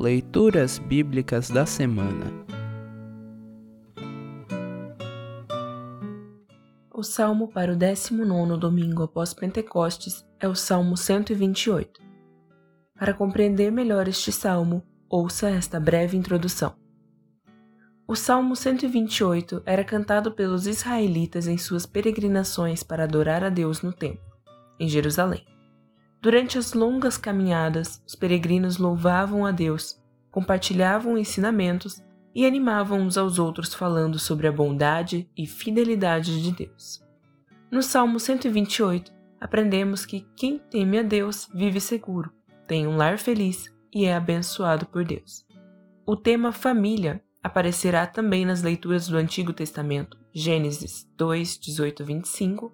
[0.00, 2.24] Leituras Bíblicas da Semana
[6.90, 12.00] O salmo para o 19 domingo após Pentecostes é o Salmo 128.
[12.98, 16.74] Para compreender melhor este salmo, ouça esta breve introdução.
[18.08, 23.92] O Salmo 128 era cantado pelos israelitas em suas peregrinações para adorar a Deus no
[23.92, 24.24] templo,
[24.78, 25.44] em Jerusalém.
[26.20, 29.98] Durante as longas caminhadas, os peregrinos louvavam a Deus,
[30.30, 32.02] compartilhavam ensinamentos
[32.34, 37.02] e animavam uns aos outros falando sobre a bondade e fidelidade de Deus.
[37.70, 42.30] No Salmo 128, aprendemos que quem teme a Deus vive seguro,
[42.66, 45.46] tem um lar feliz e é abençoado por Deus.
[46.04, 52.72] O tema família aparecerá também nas leituras do Antigo Testamento, Gênesis 2, 18 a 25,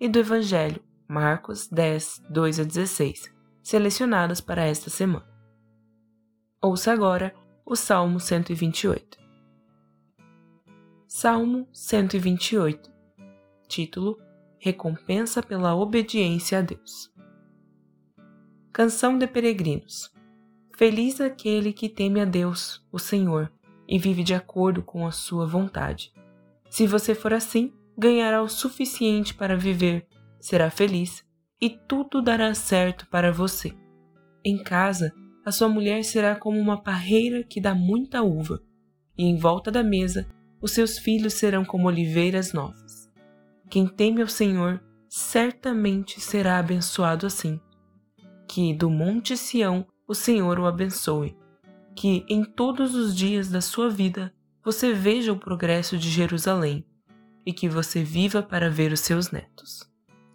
[0.00, 5.26] e do Evangelho, Marcos 10, 2 a 16, selecionadas para esta semana.
[6.62, 7.34] Ouça agora
[7.64, 9.16] o Salmo 128.
[11.06, 12.92] Salmo 128
[13.66, 14.18] Título
[14.58, 17.10] Recompensa pela obediência a Deus.
[18.70, 20.12] Canção de Peregrinos.
[20.76, 23.50] Feliz aquele que teme a Deus, o Senhor,
[23.88, 26.12] e vive de acordo com a sua vontade.
[26.68, 30.06] Se você for assim, ganhará o suficiente para viver
[30.40, 31.24] será feliz
[31.60, 33.74] e tudo dará certo para você.
[34.44, 35.12] Em casa,
[35.44, 38.62] a sua mulher será como uma parreira que dá muita uva,
[39.16, 40.28] e em volta da mesa,
[40.60, 43.10] os seus filhos serão como oliveiras novas.
[43.68, 47.60] Quem teme ao Senhor certamente será abençoado assim.
[48.46, 51.36] Que do Monte Sião o Senhor o abençoe.
[51.94, 54.32] Que em todos os dias da sua vida
[54.64, 56.84] você veja o progresso de Jerusalém
[57.44, 59.88] e que você viva para ver os seus netos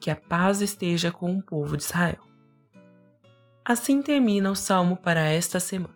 [0.03, 2.19] que a paz esteja com o povo de Israel.
[3.63, 5.95] Assim termina o salmo para esta semana.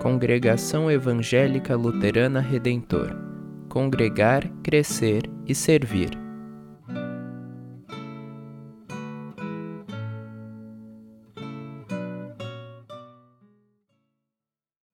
[0.00, 3.16] Congregação Evangélica Luterana Redentor
[3.68, 6.21] Congregar, Crescer e Servir.